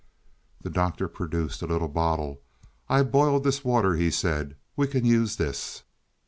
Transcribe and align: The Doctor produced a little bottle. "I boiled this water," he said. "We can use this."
The 0.63 0.71
Doctor 0.71 1.07
produced 1.07 1.61
a 1.61 1.67
little 1.67 1.87
bottle. 1.87 2.41
"I 2.89 3.03
boiled 3.03 3.43
this 3.43 3.63
water," 3.63 3.97
he 3.97 4.09
said. 4.09 4.55
"We 4.75 4.87
can 4.87 5.05
use 5.05 5.35
this." 5.35 5.83